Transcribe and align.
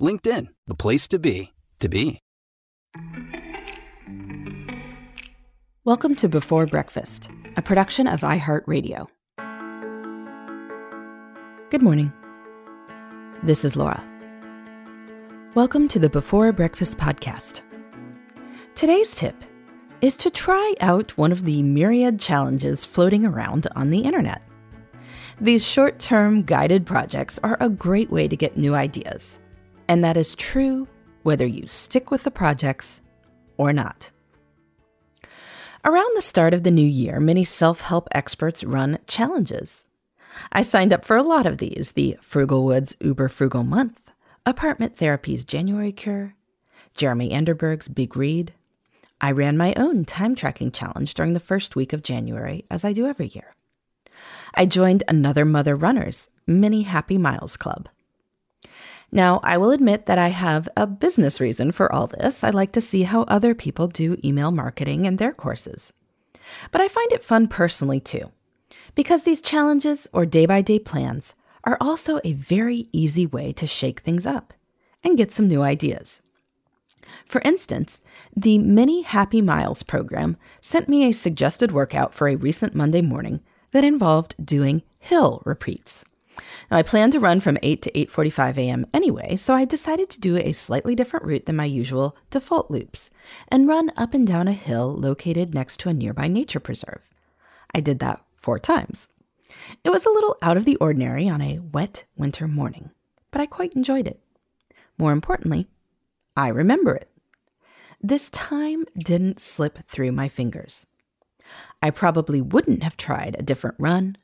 LinkedIn, 0.00 0.46
the 0.66 0.74
place 0.74 1.06
to 1.08 1.18
be, 1.18 1.52
to 1.78 1.88
be. 1.88 2.20
Welcome 5.84 6.14
to 6.16 6.28
Before 6.28 6.64
Breakfast, 6.64 7.30
a 7.56 7.62
production 7.62 8.06
of 8.06 8.22
iHeartRadio. 8.22 9.08
Good 11.68 11.82
morning. 11.82 12.10
This 13.42 13.62
is 13.62 13.76
Laura. 13.76 14.02
Welcome 15.54 15.86
to 15.88 15.98
the 15.98 16.08
Before 16.08 16.50
Breakfast 16.50 16.96
podcast. 16.96 17.60
Today's 18.74 19.14
tip 19.14 19.36
is 20.00 20.16
to 20.16 20.30
try 20.30 20.74
out 20.80 21.16
one 21.18 21.30
of 21.30 21.44
the 21.44 21.62
myriad 21.62 22.18
challenges 22.18 22.86
floating 22.86 23.26
around 23.26 23.66
on 23.76 23.90
the 23.90 24.00
internet. 24.00 24.40
These 25.42 25.66
short 25.66 25.98
term 25.98 26.42
guided 26.42 26.86
projects 26.86 27.38
are 27.42 27.58
a 27.60 27.68
great 27.68 28.10
way 28.10 28.28
to 28.28 28.36
get 28.36 28.56
new 28.56 28.74
ideas, 28.74 29.38
and 29.90 30.04
that 30.04 30.16
is 30.16 30.36
true 30.36 30.86
whether 31.24 31.44
you 31.44 31.66
stick 31.66 32.12
with 32.12 32.22
the 32.22 32.30
projects 32.30 33.00
or 33.56 33.72
not. 33.72 34.12
Around 35.84 36.12
the 36.14 36.22
start 36.22 36.54
of 36.54 36.62
the 36.62 36.70
new 36.70 36.86
year, 36.86 37.18
many 37.18 37.42
self 37.42 37.80
help 37.80 38.06
experts 38.12 38.62
run 38.62 39.00
challenges. 39.08 39.84
I 40.52 40.62
signed 40.62 40.92
up 40.92 41.04
for 41.04 41.16
a 41.16 41.24
lot 41.24 41.44
of 41.44 41.58
these 41.58 41.90
the 41.96 42.16
Frugalwoods 42.22 42.94
Uber 43.00 43.28
Frugal 43.28 43.64
Month, 43.64 44.12
Apartment 44.46 44.96
Therapy's 44.96 45.42
January 45.42 45.90
Cure, 45.90 46.36
Jeremy 46.94 47.32
Anderberg's 47.32 47.88
Big 47.88 48.16
Read. 48.16 48.52
I 49.20 49.32
ran 49.32 49.56
my 49.56 49.74
own 49.76 50.04
time 50.04 50.36
tracking 50.36 50.70
challenge 50.70 51.14
during 51.14 51.32
the 51.32 51.40
first 51.40 51.74
week 51.74 51.92
of 51.92 52.04
January, 52.04 52.64
as 52.70 52.84
I 52.84 52.92
do 52.92 53.06
every 53.06 53.26
year. 53.26 53.56
I 54.54 54.66
joined 54.66 55.02
another 55.08 55.44
Mother 55.44 55.74
Runners 55.74 56.30
Mini 56.46 56.82
Happy 56.82 57.18
Miles 57.18 57.56
Club. 57.56 57.88
Now, 59.12 59.40
I 59.42 59.58
will 59.58 59.72
admit 59.72 60.06
that 60.06 60.18
I 60.18 60.28
have 60.28 60.68
a 60.76 60.86
business 60.86 61.40
reason 61.40 61.72
for 61.72 61.92
all 61.92 62.06
this. 62.06 62.44
I 62.44 62.50
like 62.50 62.72
to 62.72 62.80
see 62.80 63.02
how 63.02 63.22
other 63.22 63.54
people 63.54 63.88
do 63.88 64.16
email 64.24 64.50
marketing 64.50 65.04
in 65.04 65.16
their 65.16 65.32
courses. 65.32 65.92
But 66.70 66.80
I 66.80 66.88
find 66.88 67.12
it 67.12 67.24
fun 67.24 67.48
personally 67.48 68.00
too, 68.00 68.30
because 68.94 69.22
these 69.22 69.40
challenges 69.40 70.08
or 70.12 70.26
day 70.26 70.46
by 70.46 70.62
day 70.62 70.78
plans 70.78 71.34
are 71.64 71.76
also 71.80 72.20
a 72.24 72.32
very 72.32 72.88
easy 72.92 73.26
way 73.26 73.52
to 73.52 73.66
shake 73.66 74.00
things 74.00 74.26
up 74.26 74.54
and 75.02 75.16
get 75.16 75.32
some 75.32 75.48
new 75.48 75.62
ideas. 75.62 76.20
For 77.24 77.40
instance, 77.42 78.00
the 78.36 78.58
Mini 78.58 79.02
Happy 79.02 79.42
Miles 79.42 79.82
program 79.82 80.36
sent 80.60 80.88
me 80.88 81.04
a 81.04 81.12
suggested 81.12 81.72
workout 81.72 82.14
for 82.14 82.28
a 82.28 82.36
recent 82.36 82.74
Monday 82.74 83.02
morning 83.02 83.40
that 83.72 83.84
involved 83.84 84.34
doing 84.44 84.82
hill 84.98 85.42
repeats. 85.44 86.04
Now, 86.70 86.76
I 86.78 86.82
planned 86.82 87.12
to 87.12 87.20
run 87.20 87.40
from 87.40 87.58
8 87.62 87.82
to 87.82 87.92
8:45 87.92 88.58
a.m. 88.58 88.86
anyway, 88.92 89.36
so 89.36 89.54
I 89.54 89.64
decided 89.64 90.10
to 90.10 90.20
do 90.20 90.36
a 90.36 90.52
slightly 90.52 90.94
different 90.94 91.26
route 91.26 91.46
than 91.46 91.56
my 91.56 91.64
usual 91.64 92.16
default 92.30 92.70
loops 92.70 93.10
and 93.48 93.68
run 93.68 93.92
up 93.96 94.14
and 94.14 94.26
down 94.26 94.48
a 94.48 94.52
hill 94.52 94.94
located 94.94 95.54
next 95.54 95.80
to 95.80 95.88
a 95.88 95.94
nearby 95.94 96.28
nature 96.28 96.60
preserve. 96.60 97.00
I 97.74 97.80
did 97.80 97.98
that 98.00 98.24
4 98.36 98.58
times. 98.58 99.08
It 99.84 99.90
was 99.90 100.06
a 100.06 100.10
little 100.10 100.36
out 100.42 100.56
of 100.56 100.64
the 100.64 100.76
ordinary 100.76 101.28
on 101.28 101.40
a 101.40 101.58
wet 101.58 102.04
winter 102.16 102.46
morning, 102.46 102.90
but 103.30 103.40
I 103.40 103.46
quite 103.46 103.74
enjoyed 103.74 104.06
it. 104.06 104.20
More 104.96 105.12
importantly, 105.12 105.66
I 106.36 106.48
remember 106.48 106.94
it. 106.94 107.10
This 108.00 108.30
time 108.30 108.86
didn't 108.96 109.40
slip 109.40 109.86
through 109.88 110.12
my 110.12 110.28
fingers. 110.28 110.86
I 111.82 111.90
probably 111.90 112.40
wouldn't 112.40 112.82
have 112.82 112.96
tried 112.96 113.36
a 113.38 113.42
different 113.42 113.76
run 113.78 114.16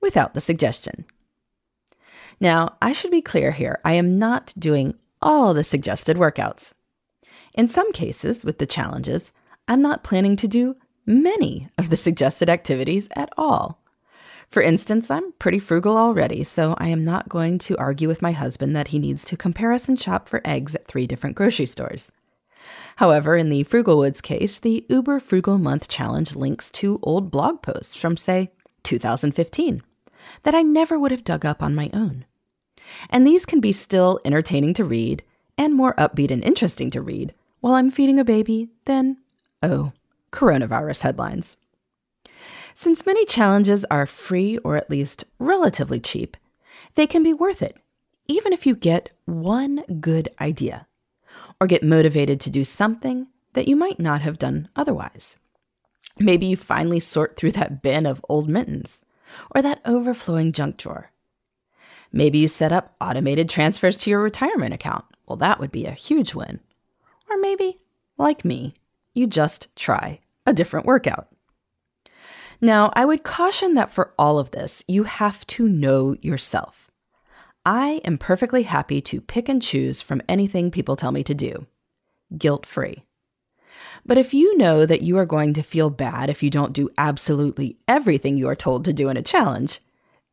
without 0.00 0.34
the 0.34 0.40
suggestion. 0.40 1.04
Now, 2.40 2.76
I 2.80 2.92
should 2.92 3.10
be 3.10 3.20
clear 3.20 3.52
here 3.52 3.78
I 3.84 3.92
am 3.94 4.18
not 4.18 4.54
doing 4.58 4.94
all 5.20 5.52
the 5.52 5.64
suggested 5.64 6.16
workouts. 6.16 6.72
In 7.54 7.68
some 7.68 7.92
cases, 7.92 8.44
with 8.44 8.58
the 8.58 8.66
challenges, 8.66 9.32
I'm 9.68 9.82
not 9.82 10.04
planning 10.04 10.36
to 10.36 10.48
do 10.48 10.76
many 11.04 11.68
of 11.76 11.90
the 11.90 11.96
suggested 11.96 12.48
activities 12.48 13.08
at 13.14 13.30
all. 13.36 13.82
For 14.50 14.62
instance, 14.62 15.10
I'm 15.10 15.32
pretty 15.32 15.58
frugal 15.58 15.96
already, 15.96 16.42
so 16.42 16.74
I 16.78 16.88
am 16.88 17.04
not 17.04 17.28
going 17.28 17.58
to 17.60 17.78
argue 17.78 18.08
with 18.08 18.22
my 18.22 18.32
husband 18.32 18.74
that 18.74 18.88
he 18.88 18.98
needs 18.98 19.24
to 19.26 19.36
comparison 19.36 19.96
shop 19.96 20.28
for 20.28 20.40
eggs 20.44 20.74
at 20.74 20.88
three 20.88 21.06
different 21.06 21.36
grocery 21.36 21.66
stores. 21.66 22.10
However, 22.96 23.36
in 23.36 23.48
the 23.48 23.64
Frugalwoods 23.64 24.22
case, 24.22 24.58
the 24.58 24.84
Uber 24.88 25.20
Frugal 25.20 25.58
Month 25.58 25.88
Challenge 25.88 26.34
links 26.34 26.70
to 26.72 26.98
old 27.02 27.30
blog 27.30 27.62
posts 27.62 27.96
from, 27.96 28.16
say, 28.16 28.50
2015 28.82 29.82
that 30.42 30.54
I 30.54 30.62
never 30.62 30.98
would 30.98 31.10
have 31.10 31.24
dug 31.24 31.44
up 31.44 31.62
on 31.62 31.74
my 31.74 31.90
own. 31.92 32.24
And 33.08 33.26
these 33.26 33.46
can 33.46 33.60
be 33.60 33.72
still 33.72 34.20
entertaining 34.24 34.74
to 34.74 34.84
read 34.84 35.22
and 35.56 35.74
more 35.74 35.94
upbeat 35.94 36.30
and 36.30 36.42
interesting 36.42 36.90
to 36.90 37.02
read 37.02 37.34
while 37.60 37.74
I'm 37.74 37.90
feeding 37.90 38.18
a 38.18 38.24
baby 38.24 38.68
than, 38.86 39.18
oh, 39.62 39.92
coronavirus 40.32 41.02
headlines. 41.02 41.56
Since 42.74 43.04
many 43.04 43.24
challenges 43.26 43.84
are 43.90 44.06
free 44.06 44.56
or 44.58 44.76
at 44.76 44.90
least 44.90 45.24
relatively 45.38 46.00
cheap, 46.00 46.36
they 46.94 47.06
can 47.06 47.22
be 47.22 47.34
worth 47.34 47.62
it, 47.62 47.76
even 48.26 48.52
if 48.52 48.66
you 48.66 48.74
get 48.74 49.10
one 49.26 49.82
good 50.00 50.28
idea 50.40 50.86
or 51.60 51.66
get 51.66 51.82
motivated 51.82 52.40
to 52.40 52.50
do 52.50 52.64
something 52.64 53.26
that 53.52 53.68
you 53.68 53.76
might 53.76 54.00
not 54.00 54.22
have 54.22 54.38
done 54.38 54.68
otherwise. 54.76 55.36
Maybe 56.18 56.46
you 56.46 56.56
finally 56.56 57.00
sort 57.00 57.36
through 57.36 57.52
that 57.52 57.82
bin 57.82 58.06
of 58.06 58.24
old 58.28 58.48
mittens 58.48 59.02
or 59.54 59.62
that 59.62 59.80
overflowing 59.84 60.52
junk 60.52 60.76
drawer. 60.76 61.10
Maybe 62.12 62.38
you 62.38 62.48
set 62.48 62.72
up 62.72 62.94
automated 63.00 63.48
transfers 63.48 63.96
to 63.98 64.10
your 64.10 64.20
retirement 64.20 64.74
account. 64.74 65.04
Well, 65.26 65.36
that 65.36 65.60
would 65.60 65.70
be 65.70 65.86
a 65.86 65.92
huge 65.92 66.34
win. 66.34 66.60
Or 67.28 67.36
maybe, 67.38 67.78
like 68.18 68.44
me, 68.44 68.74
you 69.14 69.26
just 69.26 69.68
try 69.76 70.20
a 70.44 70.52
different 70.52 70.86
workout. 70.86 71.28
Now, 72.60 72.92
I 72.94 73.04
would 73.04 73.22
caution 73.22 73.74
that 73.74 73.90
for 73.90 74.12
all 74.18 74.38
of 74.38 74.50
this, 74.50 74.84
you 74.86 75.04
have 75.04 75.46
to 75.48 75.68
know 75.68 76.16
yourself. 76.20 76.90
I 77.64 78.00
am 78.04 78.18
perfectly 78.18 78.64
happy 78.64 79.00
to 79.02 79.20
pick 79.20 79.48
and 79.48 79.62
choose 79.62 80.02
from 80.02 80.22
anything 80.28 80.70
people 80.70 80.96
tell 80.96 81.12
me 81.12 81.22
to 81.24 81.34
do, 81.34 81.66
guilt 82.36 82.66
free. 82.66 83.04
But 84.04 84.18
if 84.18 84.34
you 84.34 84.56
know 84.56 84.84
that 84.84 85.02
you 85.02 85.16
are 85.18 85.26
going 85.26 85.54
to 85.54 85.62
feel 85.62 85.90
bad 85.90 86.28
if 86.28 86.42
you 86.42 86.50
don't 86.50 86.72
do 86.72 86.90
absolutely 86.98 87.78
everything 87.86 88.36
you 88.36 88.48
are 88.48 88.56
told 88.56 88.84
to 88.84 88.92
do 88.92 89.08
in 89.08 89.16
a 89.16 89.22
challenge, 89.22 89.80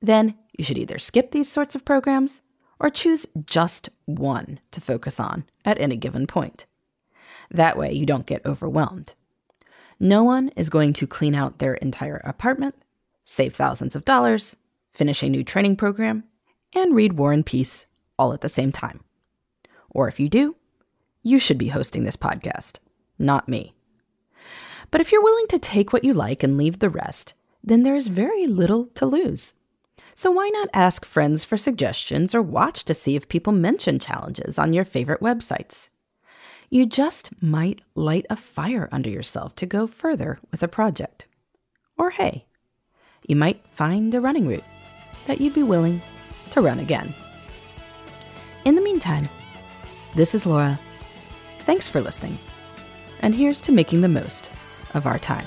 then 0.00 0.34
you 0.58 0.64
should 0.64 0.78
either 0.78 0.98
skip 0.98 1.30
these 1.30 1.48
sorts 1.48 1.74
of 1.74 1.84
programs 1.84 2.40
or 2.78 2.90
choose 2.90 3.26
just 3.44 3.88
one 4.04 4.60
to 4.70 4.80
focus 4.80 5.18
on 5.18 5.44
at 5.64 5.80
any 5.80 5.96
given 5.96 6.26
point. 6.26 6.66
That 7.50 7.78
way, 7.78 7.92
you 7.92 8.06
don't 8.06 8.26
get 8.26 8.44
overwhelmed. 8.44 9.14
No 9.98 10.24
one 10.24 10.50
is 10.50 10.68
going 10.68 10.92
to 10.94 11.06
clean 11.06 11.34
out 11.34 11.58
their 11.58 11.74
entire 11.74 12.20
apartment, 12.24 12.74
save 13.24 13.54
thousands 13.54 13.96
of 13.96 14.04
dollars, 14.04 14.56
finish 14.92 15.22
a 15.22 15.28
new 15.28 15.42
training 15.42 15.76
program, 15.76 16.24
and 16.74 16.94
read 16.94 17.14
War 17.14 17.32
and 17.32 17.46
Peace 17.46 17.86
all 18.18 18.32
at 18.32 18.40
the 18.40 18.48
same 18.48 18.72
time. 18.72 19.00
Or 19.90 20.08
if 20.08 20.20
you 20.20 20.28
do, 20.28 20.56
you 21.22 21.38
should 21.38 21.58
be 21.58 21.68
hosting 21.68 22.04
this 22.04 22.16
podcast, 22.16 22.78
not 23.18 23.48
me. 23.48 23.74
But 24.90 25.00
if 25.00 25.10
you're 25.10 25.22
willing 25.22 25.48
to 25.48 25.58
take 25.58 25.92
what 25.92 26.04
you 26.04 26.12
like 26.12 26.42
and 26.42 26.56
leave 26.56 26.78
the 26.78 26.90
rest, 26.90 27.34
then 27.64 27.82
there 27.82 27.96
is 27.96 28.06
very 28.08 28.46
little 28.46 28.86
to 28.94 29.06
lose. 29.06 29.54
So 30.14 30.30
why 30.30 30.48
not 30.48 30.70
ask 30.72 31.04
friends 31.04 31.44
for 31.44 31.56
suggestions 31.56 32.34
or 32.34 32.42
watch 32.42 32.84
to 32.84 32.94
see 32.94 33.16
if 33.16 33.28
people 33.28 33.52
mention 33.52 33.98
challenges 33.98 34.58
on 34.58 34.72
your 34.72 34.84
favorite 34.84 35.20
websites? 35.20 35.88
you 36.70 36.86
just 36.86 37.30
might 37.42 37.80
light 37.94 38.26
a 38.28 38.36
fire 38.36 38.88
under 38.90 39.08
yourself 39.08 39.54
to 39.56 39.66
go 39.66 39.86
further 39.86 40.38
with 40.50 40.62
a 40.62 40.68
project. 40.68 41.26
Or 41.96 42.10
hey, 42.10 42.46
you 43.26 43.36
might 43.36 43.66
find 43.68 44.14
a 44.14 44.20
running 44.20 44.46
route 44.46 44.64
that 45.26 45.40
you'd 45.40 45.54
be 45.54 45.62
willing 45.62 46.02
to 46.50 46.60
run 46.60 46.78
again. 46.78 47.14
In 48.64 48.74
the 48.74 48.82
meantime, 48.82 49.28
this 50.14 50.34
is 50.34 50.46
Laura. 50.46 50.78
Thanks 51.60 51.88
for 51.88 52.00
listening. 52.00 52.38
And 53.20 53.34
here's 53.34 53.60
to 53.62 53.72
making 53.72 54.00
the 54.00 54.08
most 54.08 54.50
of 54.94 55.06
our 55.06 55.18
time. 55.18 55.46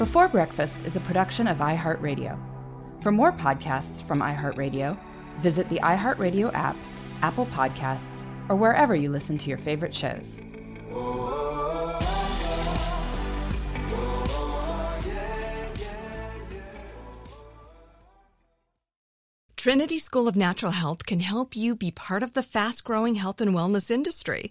Before 0.00 0.28
Breakfast 0.28 0.78
is 0.86 0.96
a 0.96 1.00
production 1.00 1.46
of 1.46 1.58
iHeartRadio. 1.58 2.38
For 3.02 3.12
more 3.12 3.32
podcasts 3.32 4.02
from 4.08 4.20
iHeartRadio, 4.20 4.98
visit 5.40 5.68
the 5.68 5.78
iHeartRadio 5.80 6.54
app, 6.54 6.74
Apple 7.20 7.44
Podcasts, 7.44 8.24
or 8.48 8.56
wherever 8.56 8.96
you 8.96 9.10
listen 9.10 9.36
to 9.36 9.50
your 9.50 9.58
favorite 9.58 9.94
shows. 9.94 10.40
Trinity 19.58 19.98
School 19.98 20.26
of 20.26 20.34
Natural 20.34 20.72
Health 20.72 21.04
can 21.04 21.20
help 21.20 21.54
you 21.54 21.76
be 21.76 21.90
part 21.90 22.22
of 22.22 22.32
the 22.32 22.42
fast 22.42 22.84
growing 22.84 23.16
health 23.16 23.42
and 23.42 23.54
wellness 23.54 23.90
industry. 23.90 24.50